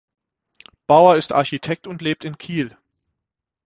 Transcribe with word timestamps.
Baur 0.87 1.15
ist 1.15 1.31
Architekt 1.31 1.85
und 1.85 2.01
lebt 2.01 2.25
in 2.25 2.39
Kiel. 2.39 2.75